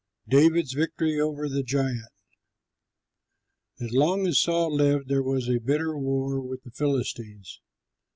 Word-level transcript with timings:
DAVID'S 0.27 0.73
VICTORY 0.73 1.19
OVER 1.21 1.47
THE 1.47 1.61
GIANT 1.61 2.07
As 3.79 3.91
long 3.91 4.25
as 4.25 4.39
Saul 4.39 4.73
lived 4.73 5.09
there 5.09 5.21
was 5.21 5.47
bitter 5.63 5.95
war 5.95 6.41
with 6.41 6.63
the 6.63 6.71
Philistines. 6.71 7.61